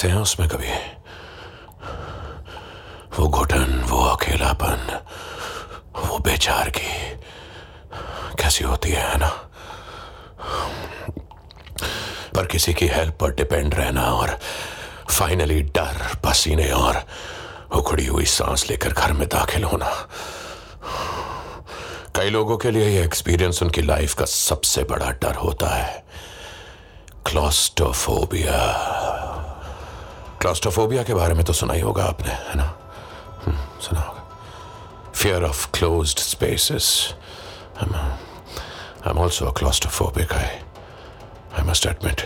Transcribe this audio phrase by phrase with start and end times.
[0.00, 0.68] हंसे हैं उसमें कभी।
[3.18, 5.00] वो घुटन, वो अकेलापन,
[5.96, 6.88] वो बेचार की
[8.40, 9.28] कैसी होती है ना?
[12.34, 14.38] पर किसी की हेल्प पर डिपेंड रहना और
[15.10, 17.02] फाइनली डर, पसीने और
[17.76, 19.92] उखड़ी हुई सांस लेकर घर में दाखिल होना।
[22.16, 26.04] कई लोगों के लिए यह एक्सपीरियंस उनकी लाइफ का सबसे बड़ा डर होता है।
[27.26, 28.60] क्लॉस्टोफोबिया
[30.40, 32.64] क्लॉस्टोफोबिया के बारे में तो सुना ही होगा आपने है ना?
[33.44, 34.24] हम्म, सुना होगा।
[35.14, 37.14] Fear of closed spaces
[37.80, 40.48] I am also claustrophobic I
[41.58, 42.24] I must admit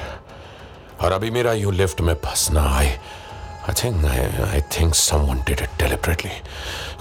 [1.01, 5.71] और अभी मेरा यूँ लिफ्ट में फंसना I I think I think someone did it
[5.79, 6.31] deliberately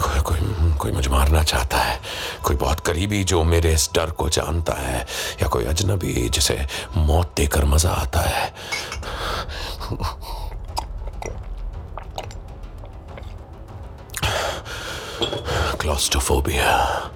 [0.04, 2.00] कोई कोई कोई मुझे मारना चाहता है।
[2.44, 5.06] कोई बहुत करीबी जो मेरे इस डर को जानता है
[5.42, 6.66] या कोई अजनबी जिसे
[6.98, 8.54] मौत देकर मज़ा आता है।
[15.78, 17.12] Claustrophobia,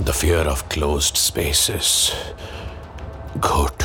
[0.00, 1.88] the fear of closed spaces,
[3.38, 3.82] घुट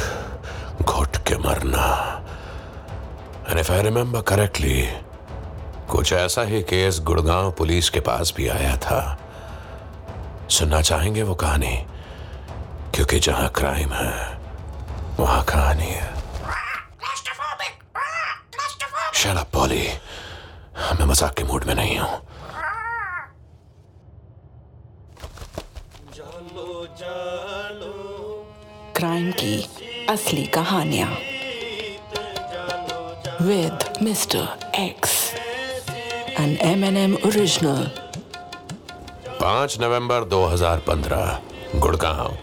[0.81, 1.88] घुट के मरना
[3.49, 4.81] and if I remember correctly
[5.89, 9.02] कुछ ऐसा ही केस गुड़गांव पुलिस के पास भी आया था।
[10.49, 11.75] सुनना चाहेंगे वो कहानी?
[12.95, 14.14] क्योंकि जहाँ क्राइम है
[15.19, 16.11] वहाँ कहानी है।
[19.14, 19.88] शट अप पॉली
[20.99, 22.33] मैं मज़ाक के मूड में नहीं हूँ।
[28.95, 29.70] क्राइम की
[30.09, 31.08] असली कहानियाँ।
[33.42, 35.33] With Mister X
[36.39, 37.89] N M N M original
[39.30, 41.39] पाँच नवंबर 2015
[41.76, 42.37] गुड़गांव।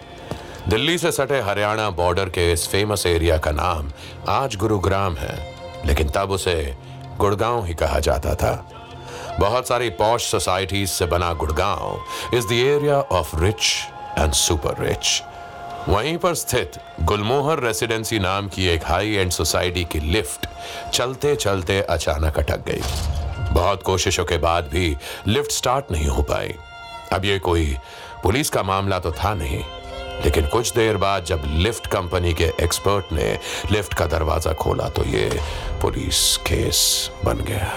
[0.68, 3.92] दिल्ली से सटे हरियाणा बॉर्डर के इस फ़ेमस एरिया का नाम
[4.28, 5.54] आज गुरुग्राम है,
[5.86, 6.76] लेकिन तब उसे
[7.18, 8.70] गुड़गांव ही कहा जाता था।
[9.40, 12.04] बहुत सारी पॉश सोसाइटीज से बना Gurgaon.
[12.34, 13.64] Is the area of rich
[14.20, 15.22] and super rich
[15.88, 16.72] वहीं पर स्थित
[17.02, 20.46] गुलमोहर रेसिडेंसी नाम की एक हाई एंड सोसाइटी की लिफ्ट
[20.92, 22.82] चलते चलते अचानक अटक गई।
[23.52, 26.54] बहुत कोशिशों के बाद भी लिफ्ट स्टार्ट नहीं हो पाई।
[27.12, 27.76] अब ये कोई
[28.22, 29.62] पुलिस का मामला तो था नहीं,
[30.24, 33.32] लेकिन कुछ देर बाद जब लिफ्ट कंपनी के एक्सपर्ट ने
[33.72, 35.28] लिफ्ट का दरवाज़ा खोला तो ये
[35.82, 37.72] पुलिस केस बन गया।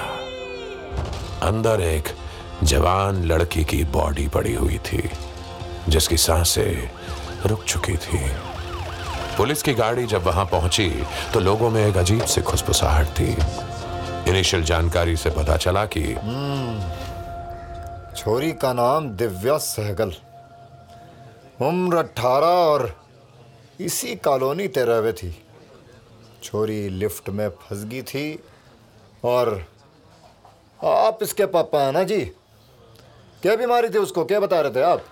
[1.47, 2.15] अंदर एक
[2.63, 5.09] जवान लड़की की बॉडी पड़ी हुई थी।
[5.89, 6.89] जिसकी साँसें
[7.45, 8.19] रुक चुकी थी।
[9.37, 10.89] पुलिस की गाड़ी जब वहाँ पहुँची
[11.33, 13.31] तो लोगों में एक अजीब सी खुशबुसाहट थी।
[14.29, 16.03] इनिशियल जानकारी से पता चला कि
[18.17, 20.13] छोरी का नाम दिव्या सहगल।
[21.61, 22.95] उम्र अठारह और
[23.79, 25.31] इसी कॉलोनी तेरहवे थी।
[26.43, 28.39] छोरी लिफ्ट में फंस गई थी
[29.23, 29.65] और
[30.79, 32.19] आप इसके पापा हैं ना जी?
[33.43, 34.25] क्या बीमारी थी उसको?
[34.25, 35.03] क्या बता रहे थे आप?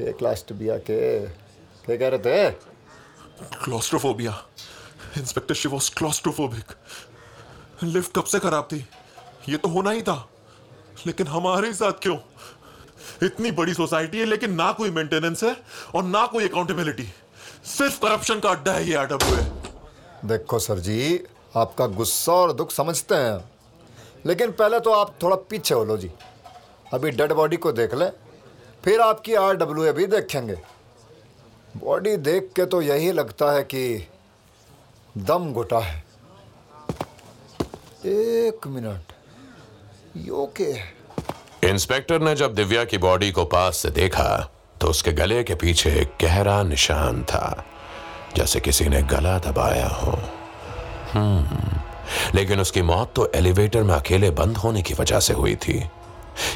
[0.00, 1.26] के क्लास्टबिया के
[1.86, 2.50] क्या कह रहे थे?
[3.64, 4.46] क्लॉस्ट्रोफोबिया।
[5.18, 6.72] इंस्पेक्टर शिवोस क्लॉस्ट्रोफोबिक।
[7.84, 8.86] लिफ्ट कब से खराब थी?
[9.48, 10.28] ये तो होना ही था।
[11.06, 12.16] लेकिन हमारे साथ क्यों?
[13.22, 15.56] इतनी बड़ी सोसाइटी है लेकिन ना कोई मेंटेनेंस है
[15.94, 17.06] और ना कोई अकाउंटेबिलिटी
[17.64, 21.24] सिर्फ़ करप्शन का अड्डा है ये आरडब्ल्यू देखो सर जी
[21.56, 23.50] आपका गुस्सा और दुख समझते हैं।
[24.26, 26.10] लेकिन पहले तो आप थोड़ा पीछे हो लो जी।
[26.94, 28.06] अभी डेड बॉडी को देख ले।
[28.84, 30.56] फिर आपकी आर डब्ल्यू भी देखेंगे।
[31.76, 34.08] बॉडी देख के तो यही लगता है कि
[35.18, 36.04] दम घुटा है।
[38.06, 39.12] एक मिनट।
[40.16, 40.94] यो के है।
[41.64, 44.50] इंस्पेक्टर ने जब दिव्या की बॉडी को पास से देखा
[44.80, 47.64] तो उसके गले के पीछे एक गहरा निशान था,
[48.36, 50.18] जैसे किसी ने गला दबाया हो।
[51.12, 51.80] हम्म।
[52.34, 55.90] लेकिन उसकी मौत तो एलिवेटर में अकेले बंद होने की वजह से हुई थी।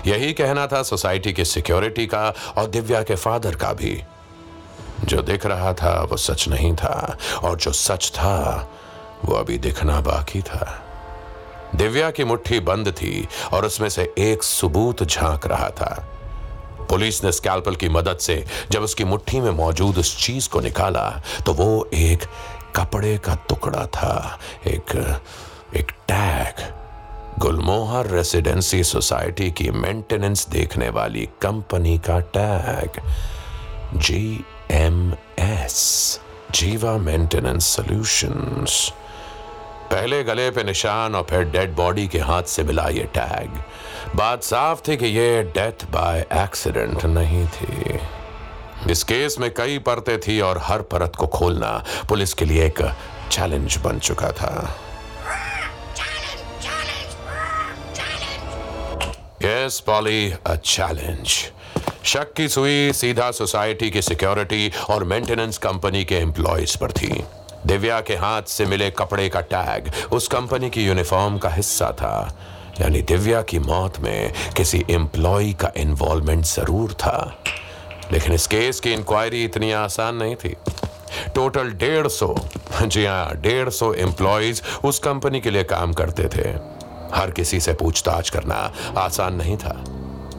[0.06, 4.02] यही कहना था सोसाइटी की सिक्योरिटी का और दिव्या के फादर का भी।
[5.04, 8.68] जो दिख रहा था, वो सच नहीं था, और जो सच था,
[9.24, 10.80] वो अभी दिखना बाकी था।
[11.74, 16.08] दिव्या की मुट्ठी बंद थी और उसमें से एक सबूत झाँक रहा था।
[16.90, 21.22] पुलिस ने स्कैल्पल की मदद से जब उसकी मुट्ठी में मौजूद उस चीज़ को निकाला
[21.46, 22.24] तो वो एक
[22.76, 25.20] कपड़े का टुकड़ा था, एक
[25.76, 26.83] एक टैग।
[27.38, 33.00] गुलमोहर रेसिडेंसी सोसाइटी की मेंटेनेंस देखने वाली कंपनी का tag
[33.96, 36.20] G M S
[36.50, 38.92] Jeeva maintenance solutions.
[39.90, 43.60] पहले गले पे निशान और फिर डेड बॉडी के हाथ से मिला ये टैग।
[44.16, 47.98] बात साफ़ थी कि ये डेथ बाय एक्सीडेंट नहीं थी।
[48.90, 52.82] इस केस में कई परतें थी और हर परत को खोलना पुलिस के लिए एक
[53.30, 54.76] चैलेंज बन चुका था।
[59.44, 61.28] यस पॉली अ चैलेंज
[62.04, 67.24] शक की सुई सीधा सोसाइटी की सिक्योरिटी और मेंटेनेंस कंपनी के एम्प्लॉयज़ पर थी
[67.66, 72.16] दिव्या के हाथ से मिले कपड़े का टैग उस कंपनी की यूनिफॉर्म का हिस्सा था
[72.80, 77.42] यानी दिव्या की मौत में किसी एम्प्लॉय का इन्वॉल्वमेंट ज़रूर था
[78.12, 80.56] लेकिन इस केस की इंक्वायरी इतनी आसान नहीं थी
[81.34, 82.34] टोटल डेढ़ सौ,
[82.82, 86.73] जी हाँ डेढ़ सौ एम्प्लॉयज़ उस कंपनी के लिए काम करते थे।
[87.14, 89.74] हर किसी से पूछताछ करना आसान नहीं था।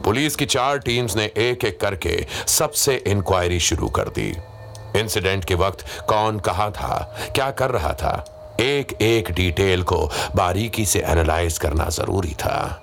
[0.04, 4.28] पुलिस की चार टीम्स ने एक एक करके सबसे इंक्वायरी शुरू कर दी।
[4.96, 9.98] इंसिडेंट के वक्त कौन कहा था, क्या कर रहा था एक एक डिटेल को
[10.36, 12.82] बारीकी से एनालाइज करना ज़रूरी था।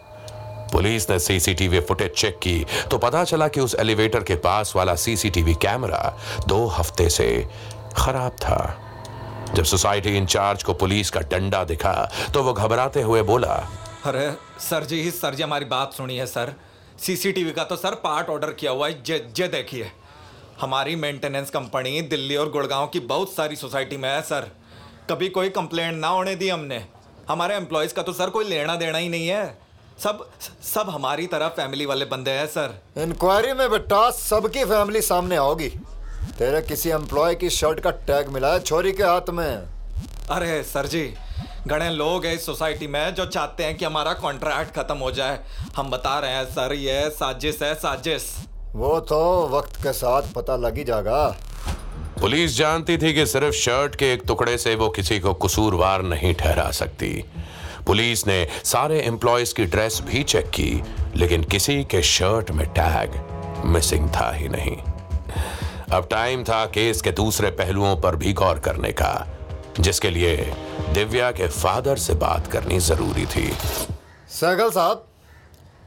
[0.72, 4.96] पुलिस ने सीसीटीवी फुटेज चेक की तो पता चला कि उस एलिवेटर के पास वाला
[4.96, 6.18] सीसीटीवी कैमरा
[6.48, 7.28] दो हफ़्ते से
[7.98, 8.80] खराब था।
[9.56, 11.94] जब सोसाइटी इंचार्ज को पुलिस का डंडा दिखा
[12.34, 13.58] तो वो घबराते हुए बोला
[14.06, 16.54] अरे सर जी ही सर जी हमारी बात सुनी है सर।
[17.00, 19.92] सीसीटीवी का तो सर पार्ट ऑर्डर किया हुआ है। जे जे देखिए।
[20.62, 24.50] हमारी मेंटेनेंस कंपनी दिल्ली और गुड़गांव की बहुत सारी सोसाइटी में है सर।
[25.10, 26.86] कभी कोई कंप्लेंट ना होने दी हमने।
[27.30, 29.58] हमारे एम्प्लॉयज़ का तो सर कोई लेना देना ही नहीं है।
[30.00, 30.30] सब
[30.64, 35.70] सब हमारी तरह फैमिली वाले बंदे हैं सर। इंक्वायरी में बेटा सबकी फैमिली सामने आओगी।
[36.38, 39.56] तेरे किसी एम्प्लॉय की शर्ट का टैग मिला है छोरी के हाथ में।
[40.30, 41.14] अरे सर जी
[41.68, 45.40] घने लोग हैं इस सोसाइटी में जो चाहते हैं कि हमारा कॉन्ट्रैक्ट खत्म हो जाए।
[45.76, 48.26] हम बता रहे हैं सर ये साजिश है साजिश।
[48.76, 51.26] वो तो वक्त के साथ पता लग ही जाएगा।
[52.20, 56.34] पुलिस जानती थी कि सिर्फ़ शर्ट के एक टुकड़े से वो किसी को कसूरवार नहीं
[56.34, 57.26] ठहरा सकती।
[57.88, 60.84] पुलिस ने सारे एम्प्लॉयज़ की ड्रेस भी चेक की
[61.16, 63.20] लेकिन किसी के शर्ट में टैग
[63.66, 64.78] मिसिंग था ही नहीं।
[65.92, 69.14] अब टाइम था केस के दूसरे पहलुओं पर भी गौर करने का।
[69.80, 70.36] जिसके लिए
[70.94, 73.50] दिव्या के फादर से बात करनी ज़रूरी थी।
[74.30, 75.08] सहगल साहब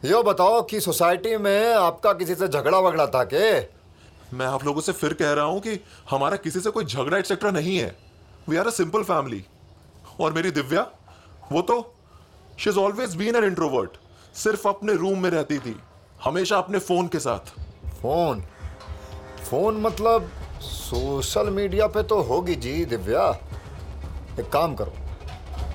[0.05, 3.61] यो बताओ कि सोसाइटी में आपका किसी से झगड़ा वगड़ा था के?
[4.37, 5.79] मैं आप लोगों से फिर कह रहा हूँ कि
[6.11, 7.95] हमारा किसी से कोई झगड़ा एक्सेट्रा नहीं है।
[8.49, 9.45] We are a simple family
[10.21, 10.87] और मेरी दिव्या
[11.53, 11.95] वो तो
[12.59, 13.97] she is always been an introvert
[14.35, 15.77] सिर्फ़ अपने रूम में रहती थी।
[16.25, 17.55] हमेशा अपने फ़ोन के साथ।
[18.01, 18.43] फ़ोन
[19.51, 20.31] फ़ोन मतलब
[20.63, 23.31] सोशल मीडिया पे तो होगी जी दिव्या।
[24.41, 24.93] एक काम करो,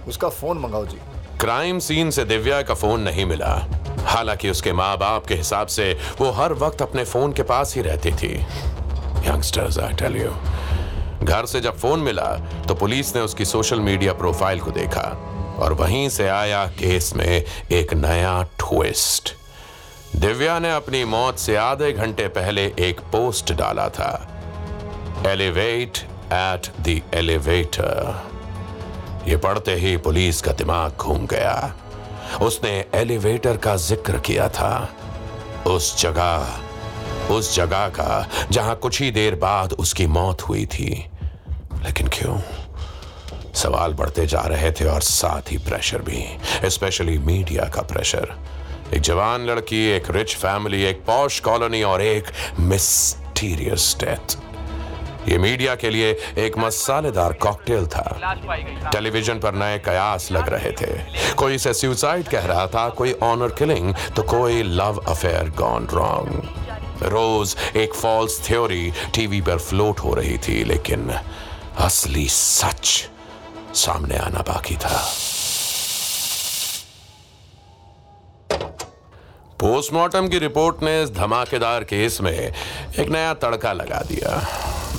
[0.07, 0.97] उसका फ़ोन मंगाओ जी।
[1.39, 3.55] क्राइम सीन से दिव्या का फ़ोन नहीं मिला।
[4.05, 7.81] हालाँकि उसके माँ बाप के हिसाब से वो हर वक्त अपने फ़ोन के पास ही
[7.81, 8.33] रहती थी।
[9.27, 10.31] यंगस्टर्स आई टेल यू
[11.23, 12.27] घर से जब फ़ोन मिला
[12.67, 15.01] तो पुलिस ने उसकी सोशल मीडिया प्रोफ़ाइल को देखा
[15.59, 17.25] और वहीं से आया केस में
[17.71, 19.35] एक नया ट्विस्ट
[20.15, 24.11] दिव्या ने अपनी मौत से आधे घंटे पहले एक पोस्ट डाला था।
[25.27, 25.97] एलिवेट
[26.33, 28.30] एट द एलिवेटर
[29.27, 31.75] ये पढ़ते ही पुलिस का दिमाग घूम गया।
[32.41, 34.89] उसने एलिवेटर का ज़िक्र किया था।
[35.67, 36.59] उस जगह
[37.31, 40.89] उस जगह का, जहाँ कुछ ही देर बाद उसकी मौत हुई थी।
[41.83, 42.39] लेकिन क्यों?
[43.53, 46.25] सवाल बढ़ते जा रहे थे और साथ ही प्रेशर भी
[46.69, 48.35] स्पेशली मीडिया का प्रेशर
[48.93, 54.37] एक जवान लड़की, एक रिच फैमिली एक पॉश कॉलोनी और एक मिस्टीरियस डेथ
[55.27, 61.33] ये मीडिया के लिए एक मसालेदार कॉकटेल था। टेलीविज़न पर नए कयास लग रहे थे।
[61.33, 67.03] कोई इसे सुसाइड कह रहा था, कोई ऑनर किलिंग तो कोई लव अफेयर गॉन रॉन्ग
[67.03, 71.11] रोज एक फॉल्स थ्योरी टीवी पर फ्लोट हो रही थी, लेकिन
[71.79, 73.09] असली सच
[73.75, 75.03] सामने आना बाकी था।
[79.59, 84.39] पोस्टमार्टम की रिपोर्ट ने इस धमाकेदार केस में एक नया तड़का लगा दिया।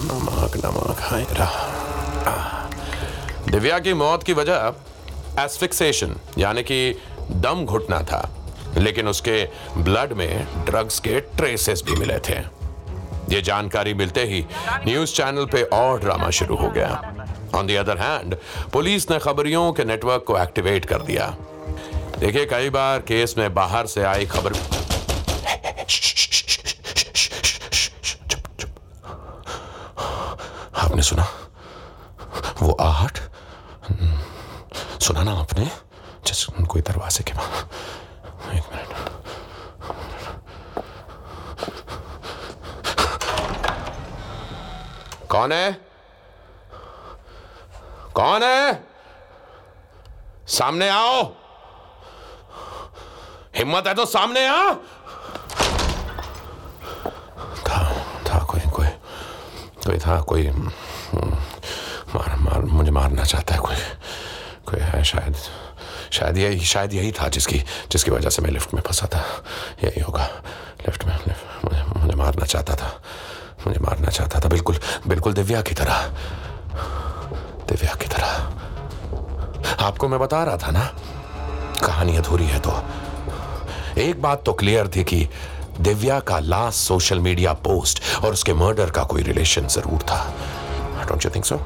[0.03, 0.99] नमक नमक
[3.51, 4.73] दिव्या की मौत की वजह
[5.39, 6.99] एस्फिक्सेशन यानी कि
[7.31, 8.29] दम घुटना था।
[8.79, 9.45] लेकिन उसके
[9.79, 12.39] ब्लड में ड्रग्स के ट्रेसेस भी मिले थे।
[13.35, 14.45] ये जानकारी मिलते ही
[14.87, 17.15] न्यूज़ चैनल पे और ड्रामा शुरू हो गया।
[17.55, 18.37] On the other hand
[18.73, 21.27] police ने खबरियों के नेटवर्क को एक्टिवेट कर दिया।
[22.19, 24.53] देखिए, कई बार केस में बाहर से आई खबर
[31.03, 31.27] आपने सुना?
[32.63, 33.19] वो आहट?
[35.03, 35.65] सुना ना आपने?
[36.27, 37.63] जैसे कोई दरवाजे के वहाँ
[38.55, 38.91] एक मिनट।
[45.27, 45.73] कौन है?
[48.15, 48.85] कौन है?
[50.47, 51.23] सामने आओ।
[53.57, 54.75] हिम्मत है तो सामने आ।
[57.67, 57.79] था
[58.29, 58.87] था कोई कोई
[59.83, 60.43] कोई था, कोई
[62.63, 63.77] मार मुझे मारना चाहता है कोई
[64.67, 65.37] कोई है शायद
[66.13, 67.59] शायद यही शायद यही था जिसकी
[67.91, 69.25] जिसकी वजह से मैं लिफ्ट में फंसा था।
[69.85, 70.29] यही होगा
[70.87, 72.93] लिफ्ट में लिफ्ट, मुझे मुझे मारना चाहता था
[73.67, 74.79] मुझे मारना चाहता था। बिल्कुल
[75.09, 76.07] बिल्कुल दिव्या की तरह
[77.69, 78.31] दिव्या की तरह।
[79.85, 80.85] आपको मैं बता रहा था ना
[81.83, 82.83] कहानी अधूरी है तो।
[84.01, 85.29] एक बात तो क्लियर थी कि
[85.81, 90.25] दिव्या का लास्ट सोशल मीडिया पोस्ट और उसके मर्डर का कोई रिलेशन ज़रूर था।
[91.09, 91.57] Don't you think so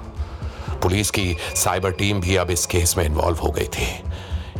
[0.87, 3.87] police की साइबर टीम भी अब इस केस में इन्वॉल्व हो गई थी।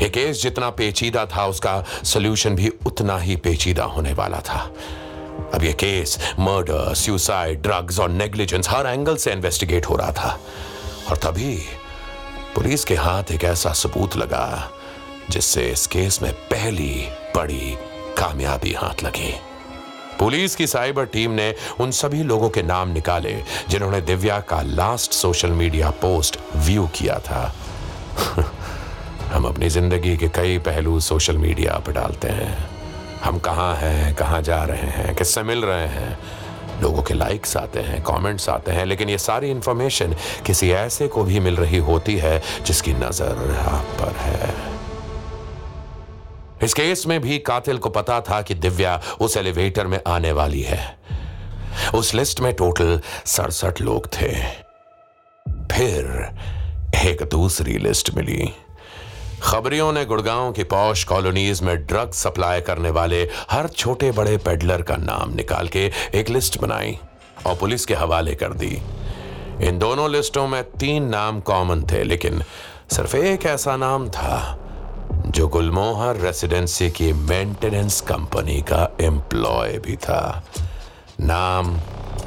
[0.03, 4.73] ये केस जितना पेचीदा था, उसका सोल्यूशन भी उतना ही पेचीदा होने वाला था।
[5.55, 10.41] अब ये केस मर्डर सुसाइड ड्रग्स और नेग्लिजेंस हर एंगल से इन्वेस्टिगेट हो रहा था।
[11.11, 11.59] और तभी
[12.55, 14.71] पुलिस के हाथ एक ऐसा सबूत लगा,
[15.31, 17.77] जिससे इस केस में पहली बड़ी
[18.19, 19.35] कामयाबी हाथ लगी।
[20.19, 25.13] पुलिस की साइबर टीम ने उन सभी लोगों के नाम निकाले, जिन्होंने दिव्या का last
[25.13, 27.55] social media post view किया था।
[29.33, 32.71] हम अपनी ज़िंदगी के कई पहलू सोशल मीडिया पर डालते हैं।
[33.25, 36.19] हम कहाँ हैं, कहाँ जा रहे हैं, किससे मिल रहे हैं?
[36.83, 41.25] लोगों के लाइक्स आते हैं कमेंट्स आते हैं, लेकिन ये सारी इंफॉर्मेशन किसी ऐसे को
[41.25, 44.56] भी मिल रही होती है जिसकी नज़र आप पर है।
[46.67, 50.63] इस केस में भी कातिल को पता था कि दिव्या उस एलिवेटर में आने वाली
[50.63, 50.99] है।
[51.95, 54.43] उस लिस्ट में टोटल सड़सठ लोग थे।
[55.51, 56.29] फिर
[57.05, 58.53] एक दूसरी लिस्ट मिली।
[59.43, 64.83] खबरियों ने गुड़गांव की पौश कॉलोनीज में ड्रग सप्लाई करने वाले हर छोटे बड़े पेडलर
[64.83, 66.99] का नाम निकाल के एक लिस्ट बनाई
[67.47, 68.83] और पुलिस के हवाले कर दी।
[69.63, 72.43] इन दोनों लिस्टों में तीन नाम कॉमन थे, लेकिन
[72.93, 74.63] सिर्फ़ एक ऐसा नाम था।
[75.17, 80.45] जो गुलमोहर रेसिडेंसी की मेंटेनेंस कंपनी का एम्प्लॉय भी था।
[81.21, 81.81] नाम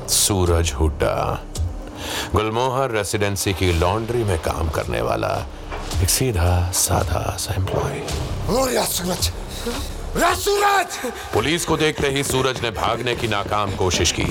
[0.07, 1.43] सूरज हुड्डा।
[2.35, 5.47] गुलमोहर रेसिडेंसी की लॉन्ड्री में काम करने वाला
[6.03, 8.01] एक सीधा, साधा सा एम्प्लॉय।
[10.09, 10.97] सूरज!
[11.33, 14.25] पुलिस को देखते ही सूरज ने भागने की नाकाम कोशिश की।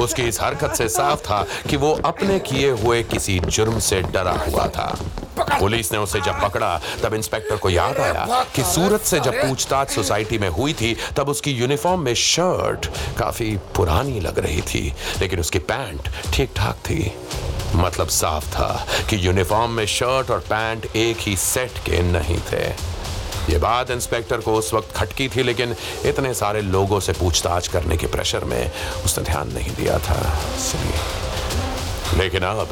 [0.00, 4.32] उसकी इस हरकत से साफ़ था कि वो अपने किए हुए किसी जुर्म से डरा
[4.48, 4.94] हुआ था।
[5.40, 9.90] पुलिस ने उसे जब पकड़ा तब इंस्पेक्टर को याद आया कि सूरज से जब पूछताछ
[9.90, 12.86] सोसाइटी में हुई थी तब उसकी यूनिफॉर्म में शर्ट
[13.18, 17.12] काफ़ी पुरानी लग रही थी लेकिन उसकी पैंट ठीक ठाक थी।
[17.74, 22.93] मतलब साफ़ था कि यूनिफॉर्म में शर्ट और पैंट एक ही सेट के नहीं थे।
[23.50, 25.74] ये बात इंस्पेक्टर को उस वक्त खटकी थी लेकिन
[26.06, 28.70] इतने सारे लोगों से पूछताछ करने के प्रेशर में
[29.04, 30.20] उसने ध्यान नहीं दिया था।
[30.56, 32.68] इसलिए लेकिन अब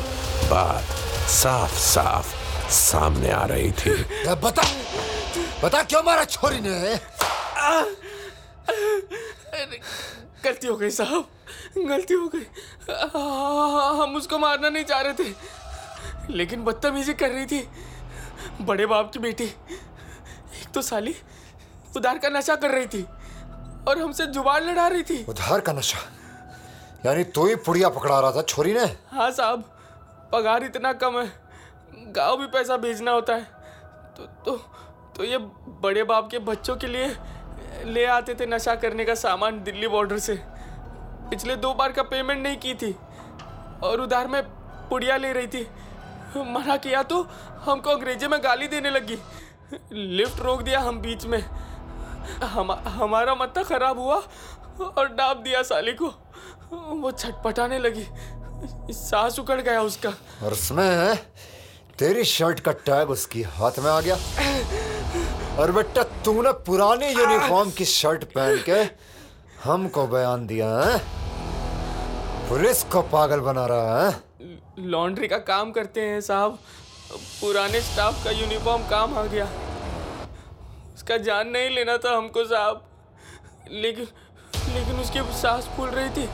[0.50, 0.84] बात
[1.28, 3.90] साफ़ साफ़ सामने आ रही थी।
[4.44, 4.62] बता
[5.64, 6.96] बता क्यों मारा छोरी ने?
[10.44, 11.28] गलती हो गई साहब
[11.88, 12.46] गलती हो गई।
[14.02, 15.34] हम उसको मारना नहीं चाह रहे थे
[16.30, 17.68] लेकिन बदतमीजी कर रही थी।
[18.60, 19.44] बड़े बाप की बेटी
[20.74, 21.14] तो साली
[21.96, 23.02] उधार का नशा कर रही थी
[23.88, 25.98] और हमसे ज़ुबान लड़ा रही थी। उधार का नशा?
[27.06, 28.84] यानी तू ही पुड़िया पकड़ा रहा था छोरी ने?
[29.10, 29.64] हाँ साहब
[30.32, 31.30] पगार इतना कम है
[32.12, 33.42] गाँव भी पैसा भेजना होता है।
[34.16, 34.56] तो तो
[35.16, 35.38] तो ये
[35.82, 37.14] बड़े बाप के बच्चों के लिए
[37.84, 40.38] ले आते थे नशा करने का सामान दिल्ली बॉर्डर से।
[41.30, 42.94] पिछले दो बार का पेमेंट नहीं की थी
[43.82, 44.42] और उधार में
[44.88, 45.66] पुड़िया ले रही थी।
[46.36, 47.22] मना किया तो
[47.64, 49.18] हमको अंग्रेज़ी में गाली देने लगी।
[49.92, 51.40] लिफ्ट रोक दिया हम बीच में।
[52.44, 54.16] हम हमारा मत्ता खराब हुआ
[54.88, 56.06] और डाब दिया साली को।
[56.72, 58.06] वो छटपटाने लगी।
[58.92, 60.10] सांस उकड़ गया उसका।
[60.42, 61.16] और उसमें
[61.98, 64.16] तेरी शर्ट का टैग उसकी हाथ में आ गया।
[65.58, 68.80] और बेटा तूने पुरानी यूनिफॉर्म की शर्ट पहन के
[69.64, 70.98] हमको बयान दिया है?
[72.48, 74.20] पुलिस को पागल बना रहा है?
[74.78, 76.58] लॉन्ड्री का काम करते हैं साहब।
[77.14, 79.44] पुराने स्टाफ का यूनिफॉर्म काम आ गया।
[80.94, 82.84] उसका जान नहीं लेना था हमको साहब।
[83.70, 84.08] लेकिन
[84.74, 86.28] लेकिन उसकी सांस फूल रही थी।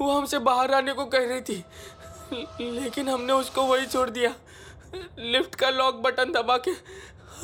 [0.00, 1.64] वो हमसे बाहर आने को कह रही थी।
[2.80, 4.34] लेकिन हमने उसको वही छोड़ दिया।
[5.18, 6.70] लिफ्ट का लॉक बटन दबा के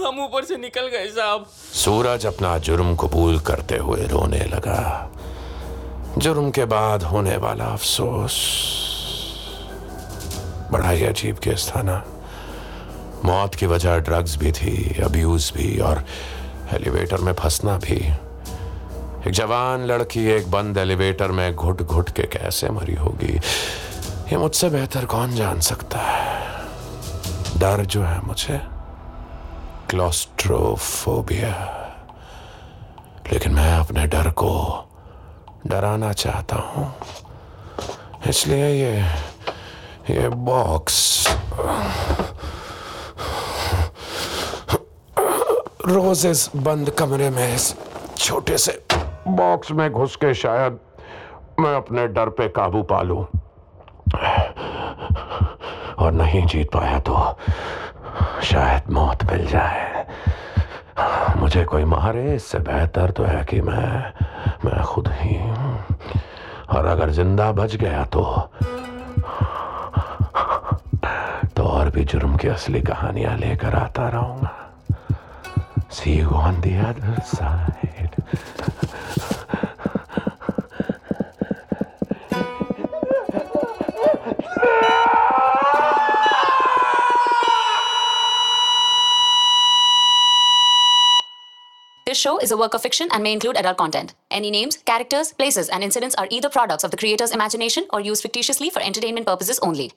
[0.04, 5.12] हम ऊपर से निकल गए साहब। सूरज अपना जुर्म कबूल करते हुए रोने लगा।
[6.18, 8.34] जुर्म के बाद होने वाला अफसोस।
[10.72, 12.21] बड़ा ही अजीब केस था ना।
[13.24, 16.04] मौत की वजह ड्रग्स भी थी अब्यूज भी और
[16.72, 18.12] एलिवेटर में फंसना भी।
[19.26, 23.32] एक जवान लड़की एक बंद एलिवेटर में घुट घुट के कैसे मरी होगी?
[24.32, 26.42] ये मुझसे बेहतर कौन जान सकता है?
[27.58, 28.60] डर जो है मुझे।
[29.90, 31.78] क्लोस्ट्रोफोबिया
[33.32, 34.52] लेकिन मैं अपने डर को
[35.66, 36.94] डराना चाहता हूँ।
[38.28, 39.02] इसलिए ये
[40.10, 41.28] ये बॉक्स
[45.86, 47.74] रोज इस बंद कमरे में इस
[48.16, 48.72] छोटे से
[49.28, 50.78] बॉक्स में घुस के शायद
[51.60, 53.24] मैं अपने डर पे काबू पा लूँ।
[55.98, 57.16] और नहीं जीत पाया तो
[58.44, 60.06] शायद मौत मिल जाए।
[61.40, 64.12] मुझे कोई मारे, इससे बेहतर तो है कि मैं
[64.64, 65.78] मैं खुद हूँ।
[66.70, 68.22] और अगर ज़िंदा बच गया तो
[71.56, 74.58] तो और भी जुर्म की असली कहानियाँ लेकर आता रहूँगा।
[75.92, 78.10] See you on the other side.
[92.04, 94.14] This show is a work of fiction and may include adult content.
[94.30, 98.22] Any names, characters, places, and incidents are either products of the creator's imagination or used
[98.22, 99.92] fictitiously for entertainment purposes only.